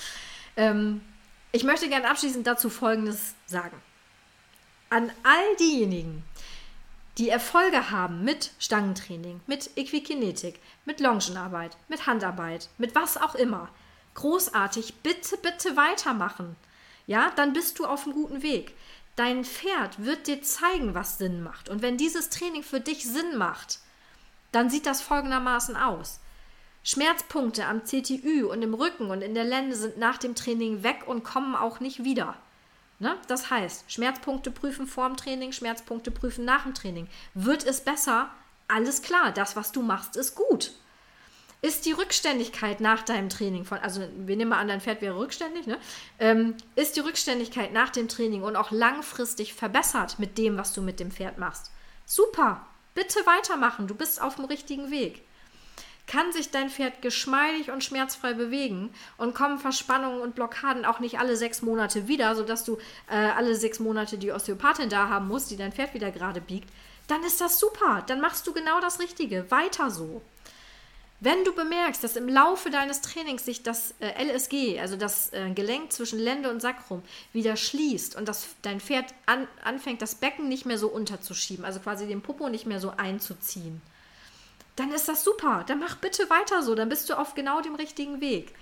[0.56, 1.02] Ähm,
[1.52, 3.82] ich möchte gerne abschließend dazu Folgendes sagen.
[4.90, 6.24] An all diejenigen,
[7.18, 13.70] die Erfolge haben mit Stangentraining, mit Equikinetik, mit Longenarbeit, mit Handarbeit, mit was auch immer,
[14.16, 16.56] großartig, bitte, bitte weitermachen.
[17.08, 18.74] Ja, dann bist du auf einem guten Weg.
[19.16, 21.68] Dein Pferd wird dir zeigen, was Sinn macht.
[21.68, 23.80] Und wenn dieses Training für dich Sinn macht,
[24.52, 26.20] dann sieht das folgendermaßen aus.
[26.84, 31.04] Schmerzpunkte am CTÜ und im Rücken und in der Lende sind nach dem Training weg
[31.08, 32.36] und kommen auch nicht wieder.
[33.00, 33.16] Ne?
[33.28, 37.08] Das heißt, Schmerzpunkte prüfen vor dem Training, Schmerzpunkte prüfen nach dem Training.
[37.34, 38.30] Wird es besser?
[38.68, 40.72] Alles klar, das, was du machst, ist gut.
[41.62, 45.18] Ist die Rückständigkeit nach deinem Training von, also wir nehmen mal an, dein Pferd wäre
[45.18, 45.78] rückständig, ne?
[46.18, 50.82] Ähm, ist die Rückständigkeit nach dem Training und auch langfristig verbessert mit dem, was du
[50.82, 51.72] mit dem Pferd machst?
[52.06, 52.66] Super,
[52.96, 55.22] bitte weitermachen, du bist auf dem richtigen Weg
[56.10, 61.20] kann sich dein Pferd geschmeidig und schmerzfrei bewegen und kommen Verspannungen und Blockaden auch nicht
[61.20, 65.52] alle sechs Monate wieder, sodass du äh, alle sechs Monate die Osteopathin da haben musst,
[65.52, 66.68] die dein Pferd wieder gerade biegt,
[67.08, 68.04] dann ist das super.
[68.08, 69.50] Dann machst du genau das Richtige.
[69.52, 70.24] Weiter so.
[71.22, 75.52] Wenn du bemerkst, dass im Laufe deines Trainings sich das äh, LSG, also das äh,
[75.52, 80.48] Gelenk zwischen Lende und Sacrum, wieder schließt und dass dein Pferd an, anfängt, das Becken
[80.48, 83.82] nicht mehr so unterzuschieben, also quasi den Popo nicht mehr so einzuziehen,
[84.80, 85.64] dann ist das super.
[85.68, 86.76] Dann mach bitte weiter so.
[86.76, 88.54] Dann bist du auf genau dem richtigen Weg.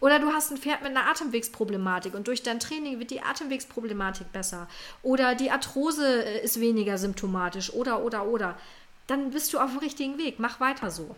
[0.00, 4.32] Oder du hast ein Pferd mit einer Atemwegsproblematik und durch dein Training wird die Atemwegsproblematik
[4.32, 4.68] besser.
[5.02, 7.72] Oder die Arthrose äh, ist weniger symptomatisch.
[7.72, 8.58] Oder, oder, oder.
[9.06, 10.38] Dann bist du auf dem richtigen Weg.
[10.38, 11.16] Mach weiter so.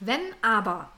[0.00, 0.90] Wenn aber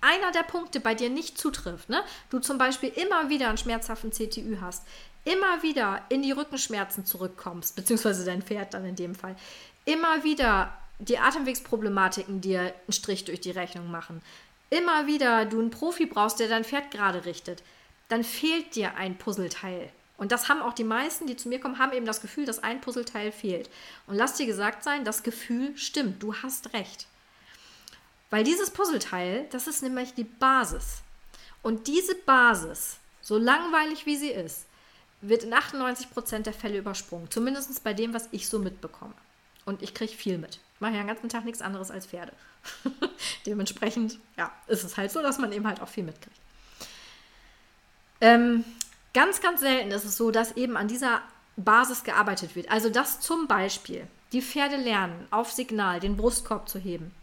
[0.00, 2.02] einer der Punkte bei dir nicht zutrifft, ne?
[2.30, 4.84] du zum Beispiel immer wieder einen schmerzhaften CTÜ hast,
[5.24, 9.36] immer wieder in die Rückenschmerzen zurückkommst, beziehungsweise dein Pferd dann in dem Fall,
[9.84, 14.22] immer wieder die Atemwegsproblematiken dir einen Strich durch die Rechnung machen,
[14.70, 17.62] immer wieder du einen Profi brauchst, der dein Pferd gerade richtet,
[18.08, 19.90] dann fehlt dir ein Puzzleteil.
[20.16, 22.62] Und das haben auch die meisten, die zu mir kommen, haben eben das Gefühl, dass
[22.62, 23.68] ein Puzzleteil fehlt.
[24.06, 27.06] Und lass dir gesagt sein, das Gefühl stimmt, du hast recht.
[28.30, 31.02] Weil dieses Puzzleteil, das ist nämlich die Basis.
[31.62, 34.66] Und diese Basis, so langweilig wie sie ist,
[35.20, 37.30] wird in 98 Prozent der Fälle übersprungen.
[37.30, 39.14] Zumindest bei dem, was ich so mitbekomme.
[39.64, 40.60] Und ich kriege viel mit.
[40.76, 42.32] Ich mache ja den ganzen Tag nichts anderes als Pferde.
[43.46, 46.36] Dementsprechend, ja, ist es halt so, dass man eben halt auch viel mitkriegt.
[48.20, 48.62] Ähm,
[49.14, 51.22] ganz, ganz selten ist es so, dass eben an dieser
[51.56, 52.70] Basis gearbeitet wird.
[52.70, 57.14] Also, dass zum Beispiel die Pferde lernen, auf Signal den Brustkorb zu heben,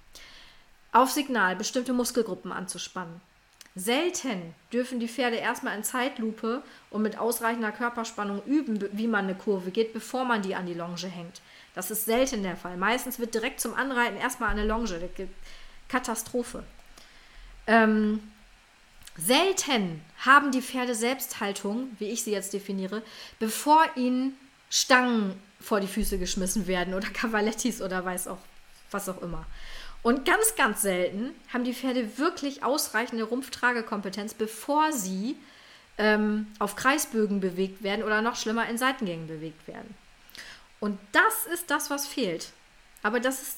[0.92, 3.22] auf Signal bestimmte Muskelgruppen anzuspannen.
[3.76, 9.36] Selten dürfen die Pferde erstmal in Zeitlupe und mit ausreichender Körperspannung üben, wie man eine
[9.36, 11.42] Kurve geht, bevor man die an die Longe hängt.
[11.74, 12.78] Das ist selten der Fall.
[12.78, 15.10] Meistens wird direkt zum Anreiten erstmal eine Longe.
[15.88, 16.64] Katastrophe.
[17.66, 18.20] Ähm,
[19.18, 23.02] selten haben die Pferde Selbsthaltung, wie ich sie jetzt definiere,
[23.40, 24.38] bevor ihnen
[24.70, 28.40] Stangen vor die Füße geschmissen werden oder Cavalettis oder weiß auch
[28.92, 29.46] was auch immer.
[30.04, 35.38] Und ganz, ganz selten haben die Pferde wirklich ausreichende Rumpftragekompetenz, bevor sie
[35.98, 39.96] ähm, auf Kreisbögen bewegt werden oder noch schlimmer in Seitengängen bewegt werden.
[40.82, 42.52] Und das ist das, was fehlt.
[43.02, 43.58] Aber das ist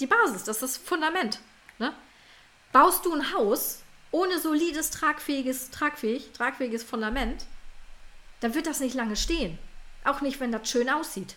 [0.00, 1.40] die Basis, das ist das Fundament.
[1.78, 1.94] Ne?
[2.72, 7.46] Baust du ein Haus ohne solides, tragfähiges, tragfähig, tragfähiges Fundament,
[8.40, 9.58] dann wird das nicht lange stehen.
[10.04, 11.34] Auch nicht, wenn das schön aussieht.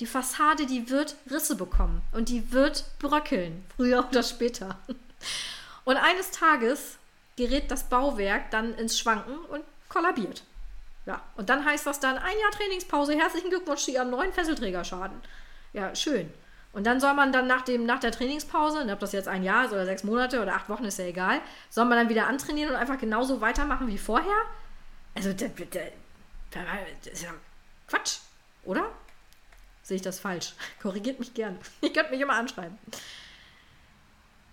[0.00, 4.78] Die Fassade, die wird Risse bekommen und die wird bröckeln, früher oder später.
[5.84, 6.96] Und eines Tages
[7.36, 10.42] gerät das Bauwerk dann ins Schwanken und kollabiert.
[11.04, 13.14] Ja, und dann heißt das dann ein Jahr Trainingspause.
[13.14, 15.20] Herzlichen Glückwunsch zu Ihrem neuen Fesselträgerschaden.
[15.74, 16.32] Ja, schön.
[16.72, 19.64] Und dann soll man dann nach, dem, nach der Trainingspause, ob das jetzt ein Jahr
[19.66, 22.72] ist oder sechs Monate oder acht Wochen, ist ja egal, soll man dann wieder antrainieren
[22.72, 24.44] und einfach genauso weitermachen wie vorher?
[25.14, 27.34] Also, das, das ist ja
[27.88, 28.18] Quatsch,
[28.64, 28.88] oder?
[29.90, 30.54] Sehe ich das falsch?
[30.82, 31.58] Korrigiert mich gern.
[31.80, 32.78] Ihr könnt mich immer anschreiben.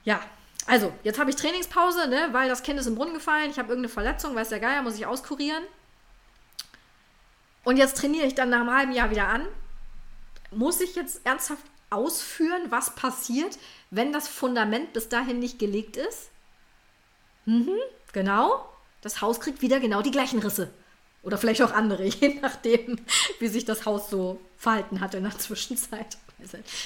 [0.04, 0.20] Ja,
[0.66, 3.70] also, jetzt habe ich Trainingspause, ne, weil das Kind ist im Brunnen gefallen, ich habe
[3.70, 5.64] irgendeine Verletzung, weiß der Geier, muss ich auskurieren.
[7.64, 9.48] Und jetzt trainiere ich dann nach einem halben Jahr wieder an.
[10.50, 13.60] Muss ich jetzt ernsthaft ausführen, was passiert,
[13.92, 16.32] wenn das Fundament bis dahin nicht gelegt ist?
[17.46, 17.78] Mhm,
[18.12, 18.68] genau.
[19.02, 20.74] Das Haus kriegt wieder genau die gleichen Risse.
[21.28, 23.02] Oder vielleicht auch andere, je nachdem,
[23.40, 26.18] wie sich das Haus so verhalten hat in der Zwischenzeit.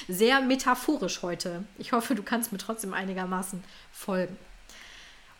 [0.08, 1.62] Sehr metaphorisch heute.
[1.78, 4.36] Ich hoffe, du kannst mir trotzdem einigermaßen folgen.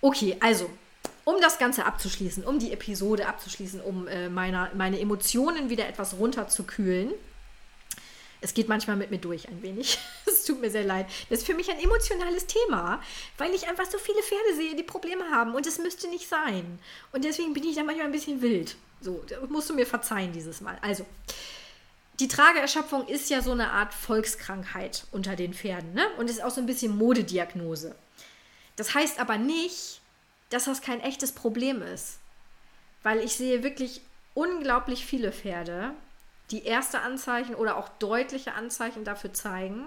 [0.01, 0.71] Okay, also
[1.25, 6.17] um das Ganze abzuschließen, um die Episode abzuschließen, um äh, meine, meine Emotionen wieder etwas
[6.19, 7.13] runterzukühlen.
[8.41, 9.99] Es geht manchmal mit mir durch ein wenig.
[10.27, 11.07] Es tut mir sehr leid.
[11.29, 13.01] Das ist für mich ein emotionales Thema,
[13.39, 16.81] weil ich einfach so viele Pferde sehe, die Probleme haben und es müsste nicht sein.
[17.13, 18.77] Und deswegen bin ich da manchmal ein bisschen wild.
[19.03, 20.79] So, musst du mir verzeihen dieses Mal.
[20.81, 21.05] Also,
[22.21, 26.07] die Trageerschöpfung ist ja so eine Art Volkskrankheit unter den Pferden, ne?
[26.19, 27.97] Und ist auch so ein bisschen Modediagnose.
[28.77, 30.01] Das heißt aber nicht,
[30.51, 32.19] dass das kein echtes Problem ist.
[33.03, 34.03] Weil ich sehe wirklich
[34.35, 35.93] unglaublich viele Pferde,
[36.51, 39.87] die erste Anzeichen oder auch deutliche Anzeichen dafür zeigen.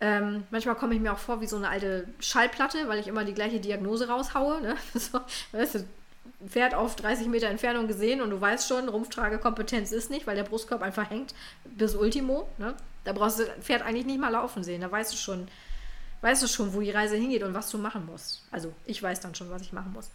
[0.00, 3.24] Ähm, manchmal komme ich mir auch vor wie so eine alte Schallplatte, weil ich immer
[3.24, 4.60] die gleiche Diagnose raushaue.
[4.60, 4.76] Ne?
[4.94, 5.20] So,
[5.52, 5.84] weißt du,
[6.46, 10.44] Pferd auf 30 Meter Entfernung gesehen und du weißt schon, Rumpftragekompetenz ist nicht, weil der
[10.44, 12.48] Brustkorb einfach hängt bis Ultimo.
[12.58, 12.74] Ne?
[13.04, 14.80] Da brauchst du das Pferd eigentlich nicht mal laufen sehen.
[14.80, 15.48] Da weißt du schon,
[16.22, 18.42] weißt du schon, wo die Reise hingeht und was du machen musst.
[18.50, 20.08] Also ich weiß dann schon, was ich machen muss.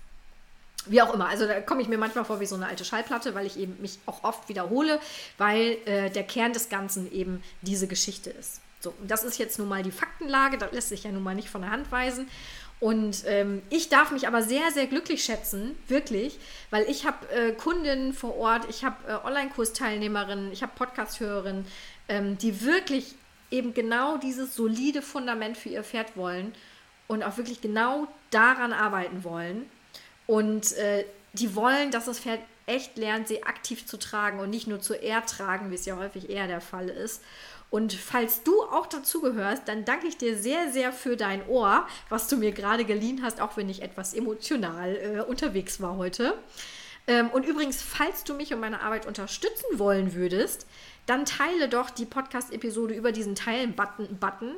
[0.88, 3.34] Wie auch immer, also da komme ich mir manchmal vor wie so eine alte Schallplatte,
[3.34, 5.00] weil ich eben mich auch oft wiederhole,
[5.38, 8.62] weil äh, der Kern des Ganzen eben diese Geschichte ist.
[8.82, 11.34] So, und das ist jetzt nun mal die Faktenlage, das lässt sich ja nun mal
[11.34, 12.28] nicht von der Hand weisen.
[12.80, 16.40] Und ähm, ich darf mich aber sehr, sehr glücklich schätzen, wirklich,
[16.72, 21.66] weil ich habe äh, Kundinnen vor Ort, ich habe äh, Online-Kursteilnehmerinnen, ich habe Podcast-Hörerinnen,
[22.10, 23.16] ähm, die wirklich
[23.50, 26.54] eben genau dieses solide Fundament für ihr Pferd wollen
[27.08, 29.70] und auch wirklich genau daran arbeiten wollen.
[30.28, 34.68] Und äh, die wollen, dass das Pferd echt lernt, sie aktiv zu tragen und nicht
[34.68, 37.22] nur zu ertragen, wie es ja häufig eher der Fall ist.
[37.76, 42.30] Und falls du auch dazugehörst, dann danke ich dir sehr, sehr für dein Ohr, was
[42.30, 46.36] du mir gerade geliehen hast, auch wenn ich etwas emotional äh, unterwegs war heute.
[47.06, 50.68] Ähm, und übrigens, falls du mich und meine Arbeit unterstützen wollen würdest,
[51.06, 54.20] dann teile doch die Podcast-Episode über diesen Teilen-Button.
[54.22, 54.56] Button,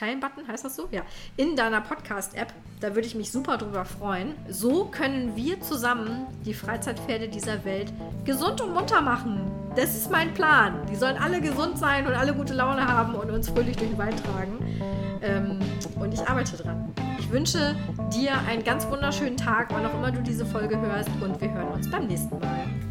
[0.00, 0.88] Teilen-Button, heißt das so?
[0.90, 1.02] Ja.
[1.36, 2.52] In deiner Podcast-App.
[2.80, 4.34] Da würde ich mich super drüber freuen.
[4.48, 7.92] So können wir zusammen die Freizeitpferde dieser Welt
[8.24, 9.50] gesund und munter machen.
[9.76, 10.86] Das ist mein Plan.
[10.90, 13.98] Die sollen alle gesund sein und alle gute Laune haben und uns fröhlich durch den
[13.98, 14.80] Wald tragen.
[15.22, 15.58] Ähm,
[16.00, 16.92] und ich arbeite dran.
[17.18, 17.76] Ich wünsche
[18.10, 21.10] dir einen ganz wunderschönen Tag, wann auch immer du diese Folge hörst.
[21.20, 22.89] Und wir hören uns beim nächsten Mal.